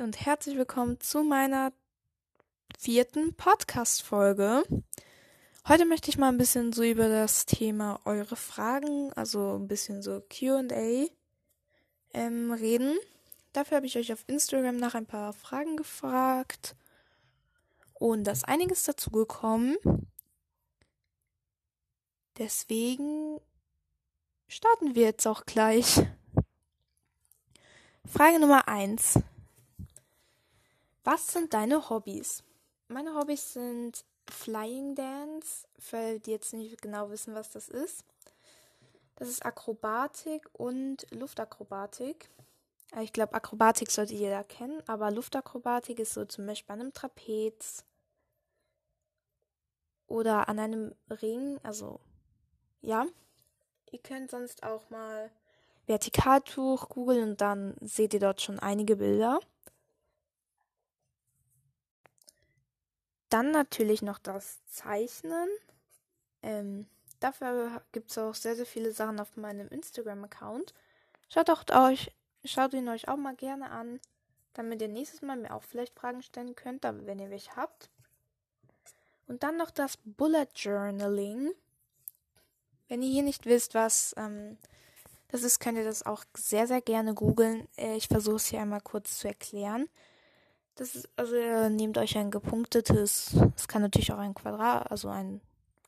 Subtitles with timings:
[0.00, 1.72] Und herzlich willkommen zu meiner
[2.78, 4.62] vierten Podcast-Folge.
[5.66, 10.00] Heute möchte ich mal ein bisschen so über das Thema eure Fragen, also ein bisschen
[10.00, 11.08] so QA
[12.14, 12.96] ähm, reden.
[13.52, 16.76] Dafür habe ich euch auf Instagram nach ein paar Fragen gefragt
[17.94, 19.76] und da ist einiges dazu gekommen.
[22.38, 23.40] Deswegen
[24.46, 26.06] starten wir jetzt auch gleich.
[28.04, 29.18] Frage Nummer eins:
[31.10, 32.44] Was sind deine Hobbys?
[32.88, 38.04] Meine Hobbys sind Flying Dance, für die jetzt nicht genau wissen, was das ist.
[39.16, 42.28] Das ist Akrobatik und Luftakrobatik.
[42.94, 46.92] Äh, ich glaube, Akrobatik sollte jeder kennen, aber Luftakrobatik ist so zum Beispiel an einem
[46.92, 47.86] Trapez
[50.08, 51.58] oder an einem Ring.
[51.62, 52.00] Also,
[52.82, 53.06] ja.
[53.92, 55.30] Ihr könnt sonst auch mal
[55.86, 59.40] Vertikaltuch googeln und dann seht ihr dort schon einige Bilder.
[63.28, 65.48] Dann natürlich noch das Zeichnen.
[66.42, 66.86] Ähm,
[67.20, 70.74] dafür gibt es auch sehr, sehr viele Sachen auf meinem Instagram-Account.
[71.28, 72.12] Schaut, auch euch,
[72.44, 74.00] schaut ihn euch auch mal gerne an,
[74.54, 77.90] damit ihr nächstes Mal mir auch vielleicht Fragen stellen könnt, wenn ihr welche habt.
[79.26, 81.52] Und dann noch das Bullet Journaling.
[82.88, 84.56] Wenn ihr hier nicht wisst, was ähm,
[85.28, 87.68] das ist, könnt ihr das auch sehr, sehr gerne googeln.
[87.76, 89.88] Äh, ich versuche es hier einmal kurz zu erklären.
[90.78, 95.08] Das ist, also ihr nehmt euch ein gepunktetes, es kann natürlich auch ein Quadrat, also
[95.08, 95.40] ein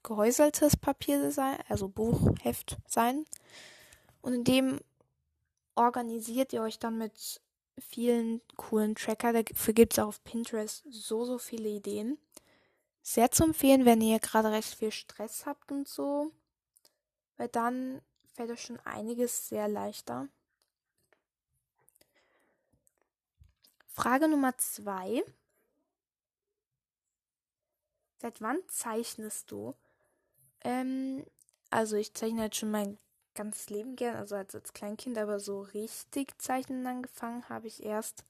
[0.02, 3.24] gehäuseltes Papier sein, also Buchheft sein.
[4.20, 4.80] Und in dem
[5.76, 7.40] organisiert ihr euch dann mit
[7.78, 9.32] vielen coolen Tracker.
[9.32, 12.18] Dafür gibt es auch auf Pinterest so, so viele Ideen.
[13.00, 16.32] Sehr zu empfehlen, wenn ihr gerade recht viel Stress habt und so.
[17.36, 18.02] Weil dann
[18.34, 20.26] fällt euch schon einiges sehr leichter.
[24.00, 25.22] Frage Nummer zwei.
[28.16, 29.74] Seit wann zeichnest du?
[30.62, 31.26] Ähm,
[31.68, 32.98] also ich zeichne halt schon mein
[33.34, 38.24] ganzes Leben gern, also als, als Kleinkind, aber so richtig zeichnen angefangen habe ich erst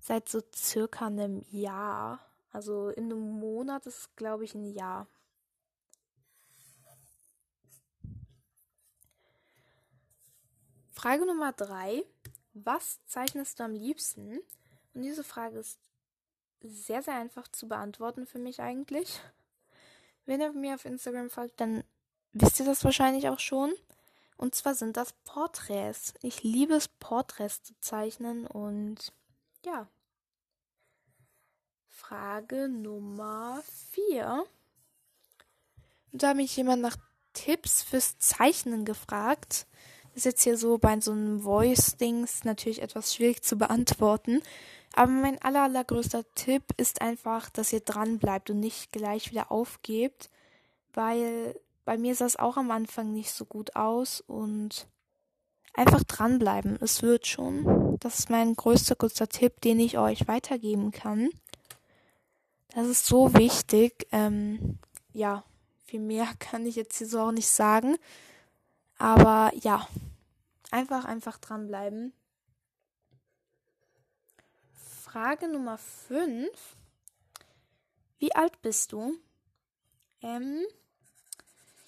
[0.00, 2.18] seit so circa einem Jahr.
[2.50, 5.06] Also in einem Monat ist glaube ich ein Jahr.
[10.90, 12.04] Frage Nummer drei.
[12.64, 14.38] Was zeichnest du am liebsten?
[14.94, 15.78] Und diese Frage ist
[16.60, 19.20] sehr, sehr einfach zu beantworten für mich eigentlich.
[20.26, 21.84] Wenn ihr mir auf Instagram folgt, dann
[22.32, 23.72] wisst ihr das wahrscheinlich auch schon.
[24.36, 26.14] Und zwar sind das Porträts.
[26.22, 29.12] Ich liebe es, Porträts zu zeichnen und
[29.64, 29.88] ja.
[31.88, 34.44] Frage Nummer vier.
[36.12, 36.96] Und da hat mich jemand nach
[37.32, 39.66] Tipps fürs Zeichnen gefragt
[40.18, 44.42] ist jetzt hier so bei so einem Voice-Dings natürlich etwas schwierig zu beantworten.
[44.94, 49.52] Aber mein aller, allergrößter Tipp ist einfach, dass ihr dran bleibt und nicht gleich wieder
[49.52, 50.28] aufgebt,
[50.92, 54.88] weil bei mir sah es auch am Anfang nicht so gut aus und
[55.72, 56.78] einfach dranbleiben.
[56.80, 57.96] Es wird schon.
[58.00, 61.30] Das ist mein größter, größter Tipp, den ich euch weitergeben kann.
[62.74, 64.08] Das ist so wichtig.
[64.10, 64.78] Ähm,
[65.12, 65.44] ja,
[65.84, 67.96] viel mehr kann ich jetzt hier so auch nicht sagen.
[68.98, 69.86] Aber ja,
[70.70, 72.12] Einfach, einfach dranbleiben.
[74.74, 76.76] Frage Nummer 5.
[78.18, 79.16] Wie alt bist du?
[80.22, 80.66] Ähm,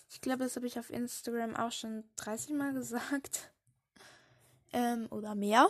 [0.08, 3.52] ich glaube, das habe ich auf Instagram auch schon 30 Mal gesagt.
[4.72, 5.68] Ähm, oder mehr.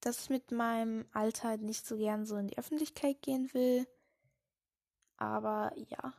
[0.00, 3.86] Dass ich mit meinem Alter halt nicht so gern so in die Öffentlichkeit gehen will.
[5.18, 6.14] Aber ja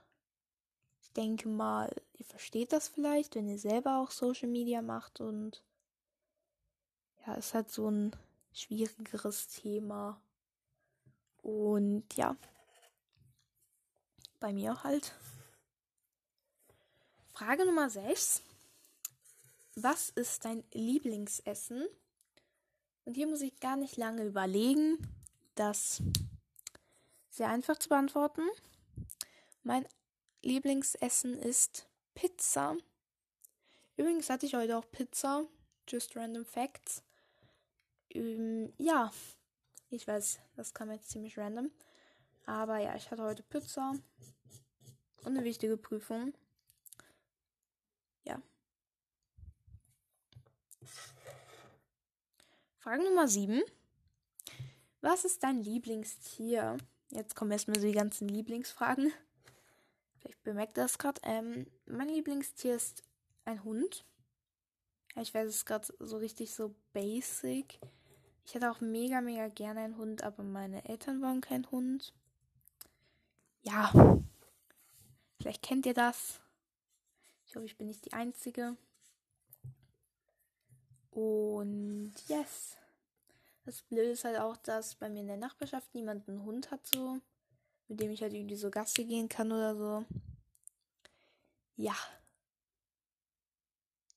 [1.15, 5.63] denke mal, ihr versteht das vielleicht, wenn ihr selber auch Social Media macht und
[7.25, 8.15] ja, ist halt so ein
[8.53, 10.21] schwierigeres Thema.
[11.41, 12.35] Und ja,
[14.39, 15.13] bei mir halt.
[17.33, 18.41] Frage Nummer 6.
[19.75, 21.87] Was ist dein Lieblingsessen?
[23.05, 24.97] Und hier muss ich gar nicht lange überlegen.
[25.55, 26.01] Das
[27.29, 28.41] sehr einfach zu beantworten.
[29.63, 29.85] Mein
[30.43, 32.75] Lieblingsessen ist Pizza.
[33.95, 35.45] Übrigens hatte ich heute auch Pizza.
[35.87, 37.03] Just random facts.
[38.09, 39.11] Ähm, ja,
[39.89, 41.69] ich weiß, das kam jetzt ziemlich random.
[42.45, 43.93] Aber ja, ich hatte heute Pizza.
[45.23, 46.33] Und eine wichtige Prüfung.
[48.23, 48.41] Ja.
[52.79, 53.61] Frage Nummer 7.
[55.01, 56.77] Was ist dein Lieblingstier?
[57.11, 59.13] Jetzt kommen erstmal so die ganzen Lieblingsfragen.
[60.21, 61.19] Vielleicht bemerkt ihr das gerade.
[61.23, 63.03] Ähm, mein Lieblingstier ist
[63.45, 64.05] ein Hund.
[65.15, 67.79] Ich weiß, es gerade so richtig so basic.
[68.45, 72.13] Ich hätte auch mega, mega gerne einen Hund, aber meine Eltern wollen keinen Hund.
[73.63, 73.91] Ja.
[75.39, 76.39] Vielleicht kennt ihr das.
[77.47, 78.77] Ich hoffe, ich bin nicht die Einzige.
[81.09, 82.77] Und yes.
[83.65, 86.85] Das Blöde ist halt auch, dass bei mir in der Nachbarschaft niemand einen Hund hat,
[86.87, 87.19] so.
[87.91, 90.05] Mit dem ich halt irgendwie so Gasse gehen kann oder so.
[91.75, 91.93] Ja.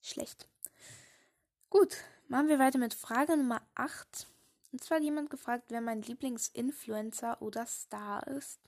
[0.01, 0.49] Schlecht.
[1.71, 1.97] Gut,
[2.29, 4.29] machen wir weiter mit Frage Nummer 8.
[4.71, 8.61] Und zwar hat jemand gefragt, wer mein Lieblingsinfluencer oder Star ist.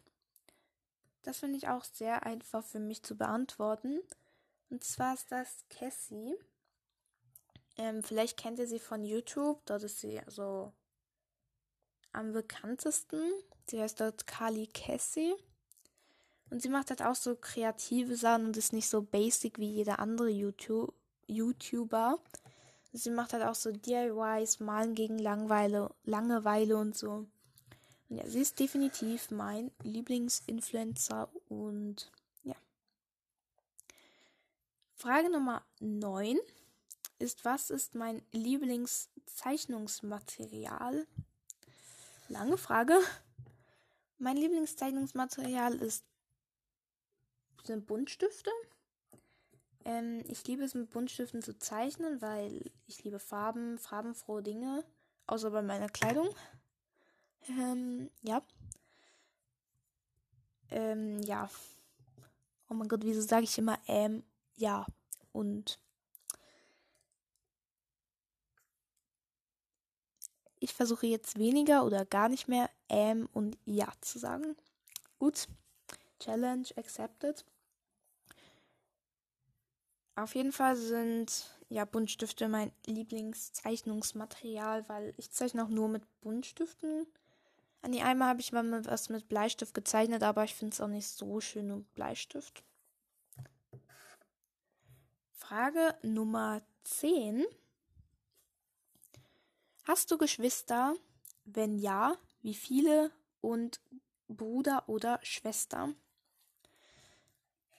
[1.22, 4.00] Das finde ich auch sehr einfach für mich zu beantworten.
[4.70, 6.34] Und zwar ist das Cassie.
[7.76, 9.64] Ähm, vielleicht kennt ihr sie von YouTube.
[9.66, 10.72] Dort ist sie so
[12.10, 13.22] am bekanntesten.
[13.68, 15.34] Sie heißt dort Kali Cassie.
[16.50, 19.98] Und sie macht halt auch so kreative Sachen und ist nicht so basic wie jeder
[19.98, 20.94] andere YouTube
[21.26, 22.20] YouTuber.
[22.92, 27.26] Sie macht halt auch so DIYs, Malen gegen Langweile, Langeweile und so.
[28.08, 32.12] Und ja, sie ist definitiv mein Lieblingsinfluencer und
[32.44, 32.54] ja.
[34.94, 36.38] Frage Nummer 9
[37.18, 41.08] ist, was ist mein Lieblingszeichnungsmaterial?
[42.28, 43.00] Lange Frage.
[44.18, 46.04] Mein Lieblingszeichnungsmaterial ist
[47.66, 48.50] sind Buntstifte.
[49.84, 54.84] Ähm, ich liebe es mit Buntstiften zu zeichnen, weil ich liebe Farben, farbenfrohe Dinge,
[55.26, 56.28] außer bei meiner Kleidung.
[57.48, 58.42] Ähm, ja.
[60.70, 61.48] Ähm, ja.
[62.68, 64.24] Oh mein Gott, wieso sage ich immer ähm,
[64.56, 64.86] ja
[65.32, 65.78] und
[70.66, 74.56] ich versuche jetzt weniger oder gar nicht mehr ähm und ja zu sagen.
[75.20, 75.46] Gut.
[76.18, 77.44] Challenge accepted.
[80.16, 87.06] Auf jeden Fall sind ja Buntstifte mein Lieblingszeichnungsmaterial, weil ich zeichne auch nur mit Buntstiften.
[87.82, 90.88] An die einmal habe ich mal was mit Bleistift gezeichnet, aber ich finde es auch
[90.88, 92.64] nicht so schön mit Bleistift.
[95.30, 97.46] Frage Nummer 10.
[99.86, 100.96] Hast du Geschwister?
[101.44, 103.12] Wenn ja, wie viele?
[103.40, 103.80] Und
[104.26, 105.94] Bruder oder Schwester?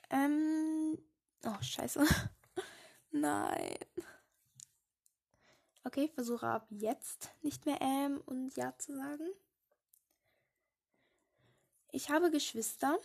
[0.09, 0.97] Ähm.
[1.43, 2.05] Oh, scheiße.
[3.11, 3.75] Nein.
[5.83, 9.27] Okay, ich versuche ab jetzt nicht mehr ähm und ja zu sagen.
[11.91, 12.97] Ich habe Geschwister.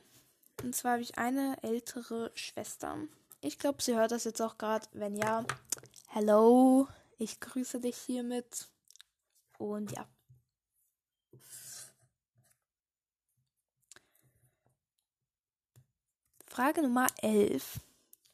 [0.63, 2.99] Und zwar habe ich eine ältere Schwester.
[3.41, 4.87] Ich glaube, sie hört das jetzt auch gerade.
[4.93, 5.45] Wenn ja,
[6.07, 6.87] hello.
[7.19, 8.69] Ich grüße dich hiermit.
[9.63, 10.09] Und ja.
[16.49, 17.81] Frage Nummer 11.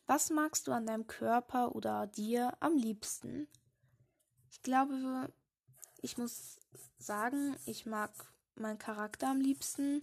[0.07, 3.47] Was magst du an deinem Körper oder dir am liebsten?
[4.51, 5.31] Ich glaube,
[6.01, 6.59] ich muss
[6.99, 8.11] sagen, ich mag
[8.55, 10.03] meinen Charakter am liebsten,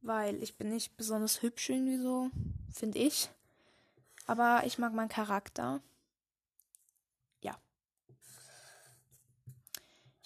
[0.00, 2.30] weil ich bin nicht besonders hübsch irgendwie so,
[2.72, 3.28] finde ich.
[4.26, 5.82] Aber ich mag meinen Charakter.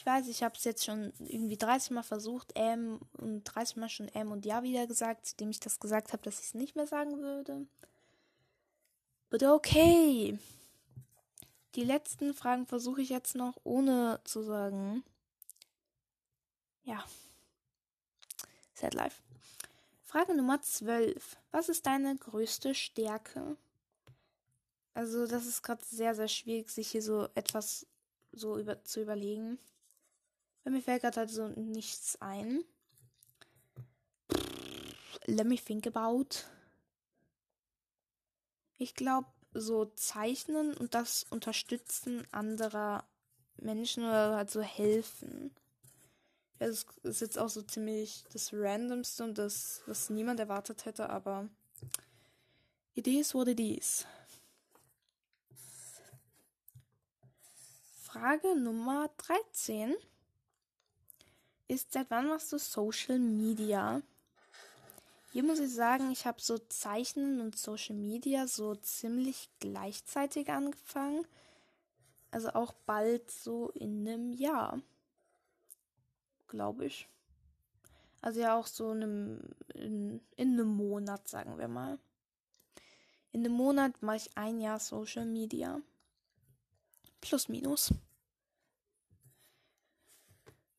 [0.08, 4.08] Weiß, ich habe es jetzt schon irgendwie 30 Mal versucht, M und 30 Mal schon
[4.08, 6.87] M und Ja wieder gesagt, seitdem ich das gesagt habe, dass ich es nicht mehr
[6.87, 7.66] sagen würde.
[9.28, 10.38] But okay.
[11.75, 15.04] Die letzten Fragen versuche ich jetzt noch ohne zu sagen.
[16.85, 17.04] Ja.
[18.75, 19.23] Sad life.
[20.04, 21.37] Frage Nummer 12.
[21.50, 23.59] Was ist deine größte Stärke?
[24.94, 27.87] Also, das ist gerade sehr, sehr schwierig, sich hier so etwas
[28.32, 29.59] so über, zu überlegen.
[30.64, 32.64] Weil mir fällt gerade halt so nichts ein.
[35.26, 36.44] Let me think about.
[38.78, 43.04] Ich glaube, so zeichnen und das Unterstützen anderer
[43.56, 45.54] Menschen oder halt so helfen.
[46.58, 51.48] Das ist jetzt auch so ziemlich das Randomste und das, was niemand erwartet hätte, aber
[52.94, 54.06] it is what it.
[58.02, 59.94] Frage Nummer 13
[61.68, 64.02] ist, seit wann machst du Social Media?
[65.32, 71.26] Hier muss ich sagen, ich habe so Zeichnen und Social Media so ziemlich gleichzeitig angefangen.
[72.30, 74.80] Also auch bald so in einem Jahr.
[76.48, 77.08] Glaube ich.
[78.22, 79.40] Also ja auch so in einem,
[79.75, 81.98] in, in einem Monat, sagen wir mal.
[83.32, 85.80] In einem Monat mache ich ein Jahr Social Media.
[87.20, 87.92] Plus minus.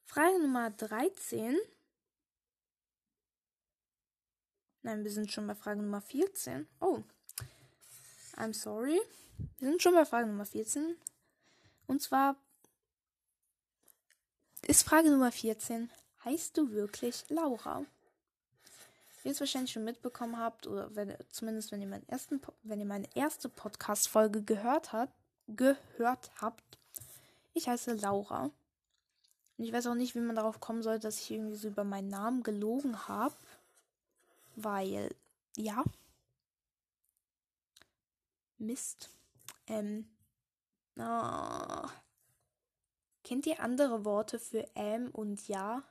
[0.09, 1.55] Frage Nummer 13.
[4.81, 6.67] Nein, wir sind schon bei Frage Nummer 14.
[6.79, 7.03] Oh.
[8.35, 8.99] I'm sorry.
[9.59, 10.95] Wir sind schon bei Frage Nummer 14.
[11.85, 12.37] Und zwar
[14.63, 15.91] ist Frage Nummer 14.
[16.25, 17.85] Heißt du wirklich Laura?
[19.21, 22.79] Wie ihr es wahrscheinlich schon mitbekommen habt, oder wenn, zumindest wenn ihr, meinen ersten, wenn
[22.79, 24.89] ihr meine erste Podcast-Folge gehört,
[25.45, 26.79] gehört habt,
[27.53, 28.49] ich heiße Laura.
[29.59, 31.83] Und ich weiß auch nicht, wie man darauf kommen soll, dass ich irgendwie so über
[31.83, 33.35] meinen Namen gelogen habe.
[34.55, 35.13] Weil,
[35.57, 35.83] ja.
[38.57, 39.09] Mist.
[39.67, 40.07] Ähm.
[40.97, 41.89] Oh.
[43.25, 45.83] Kennt ihr andere Worte für ähm und ja?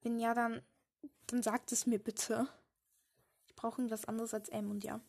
[0.00, 0.62] Wenn ja, dann,
[1.26, 2.48] dann sagt es mir bitte.
[3.44, 5.02] Ich brauche irgendwas anderes als ähm und ja.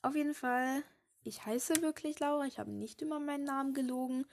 [0.00, 0.82] Auf jeden Fall,
[1.24, 2.46] ich heiße wirklich Laura.
[2.46, 4.24] Ich habe nicht immer meinen Namen gelogen.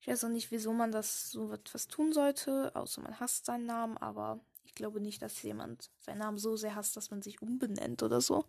[0.00, 3.66] Ich weiß auch nicht, wieso man das so etwas tun sollte, außer man hasst seinen
[3.66, 7.42] Namen, aber ich glaube nicht, dass jemand seinen Namen so sehr hasst, dass man sich
[7.42, 8.44] umbenennt oder so.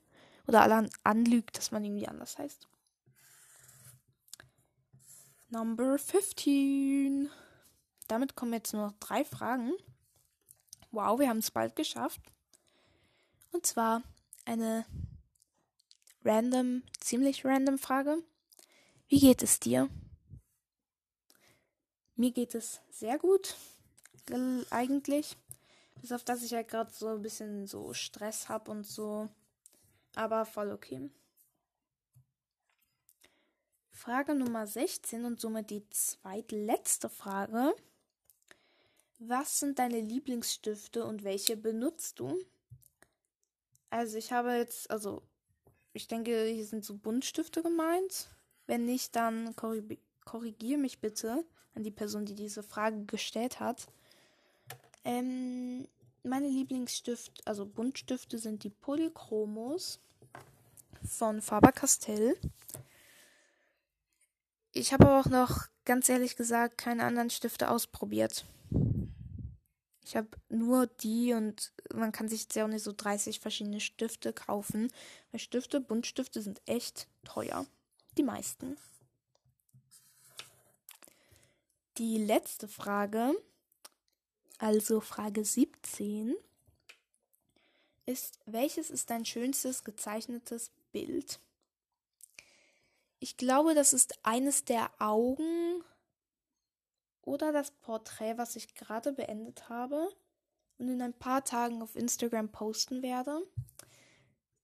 [0.47, 2.67] Oder alle anlügt, dass man irgendwie anders heißt.
[5.49, 7.29] Number 15.
[8.07, 9.71] Damit kommen jetzt nur noch drei Fragen.
[10.91, 12.21] Wow, wir haben es bald geschafft.
[13.51, 14.03] Und zwar
[14.45, 14.85] eine
[16.23, 18.17] random, ziemlich random Frage.
[19.07, 19.89] Wie geht es dir?
[22.19, 23.55] Mir geht es sehr gut,
[24.71, 25.37] eigentlich.
[26.01, 29.29] Bis auf dass ich ja halt gerade so ein bisschen so Stress habe und so.
[30.15, 31.09] Aber voll okay.
[33.93, 37.73] Frage Nummer 16 und somit die zweitletzte Frage.
[39.19, 42.37] Was sind deine Lieblingsstifte und welche benutzt du?
[43.91, 45.21] Also ich habe jetzt, also
[45.93, 48.29] ich denke, hier sind so Buntstifte gemeint.
[48.67, 50.01] Wenn nicht, dann korrigiere
[50.77, 51.43] mich bitte
[51.75, 53.87] an die Person, die diese Frage gestellt hat.
[55.03, 55.87] Ähm,
[56.23, 59.99] meine Lieblingsstift, also Buntstifte sind die Polychromos
[61.03, 62.37] von Faber-Castell.
[64.71, 68.45] Ich habe aber auch noch, ganz ehrlich gesagt, keine anderen Stifte ausprobiert.
[70.03, 73.79] Ich habe nur die und man kann sich jetzt ja auch nicht so 30 verschiedene
[73.79, 74.91] Stifte kaufen.
[75.31, 77.65] Weil Stifte, Buntstifte sind echt teuer.
[78.17, 78.75] Die meisten.
[81.99, 83.33] Die letzte Frage,
[84.57, 86.33] also Frage 17,
[88.05, 91.41] ist, welches ist dein schönstes gezeichnetes Bild?
[93.19, 95.83] Ich glaube, das ist eines der Augen
[97.21, 100.09] oder das Porträt, was ich gerade beendet habe
[100.77, 103.45] und in ein paar Tagen auf Instagram posten werde.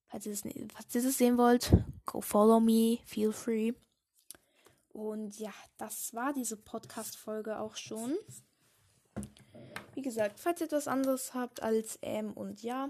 [0.08, 1.70] Falls ihr das, falls ihr das sehen wollt,
[2.06, 3.74] go follow me, feel free.
[4.96, 8.16] Und ja, das war diese Podcast-Folge auch schon.
[9.94, 12.88] Wie gesagt, falls ihr etwas anderes habt als ähm und ja,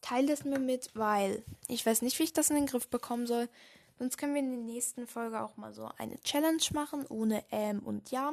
[0.00, 3.26] teilt es mir mit, weil ich weiß nicht, wie ich das in den Griff bekommen
[3.26, 3.50] soll.
[3.98, 7.80] Sonst können wir in der nächsten Folge auch mal so eine Challenge machen, ohne ähm
[7.80, 8.32] und ja.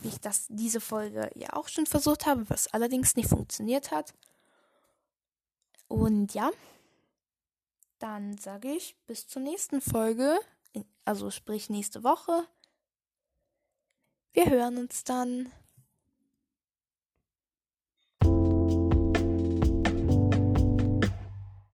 [0.00, 4.12] Wie ich das diese Folge ja auch schon versucht habe, was allerdings nicht funktioniert hat.
[5.86, 6.50] Und ja,
[8.00, 10.40] dann sage ich bis zur nächsten Folge,
[11.04, 12.46] also sprich nächste Woche.
[14.32, 15.52] Wir hören uns dann.